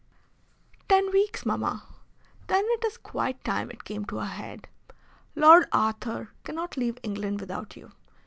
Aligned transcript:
"Ten 0.89 1.11
weeks, 1.11 1.45
mamma." 1.45 1.83
"Then 2.47 2.65
it 2.69 2.83
is 2.83 2.97
quite 2.97 3.43
time 3.43 3.69
it 3.69 3.83
came 3.83 4.03
to 4.05 4.17
a 4.17 4.25
head. 4.25 4.67
Lord 5.35 5.67
Arthur 5.71 6.31
cannot 6.43 6.75
leave 6.75 6.97
England 7.03 7.39
without 7.39 7.75
you. 7.77 7.91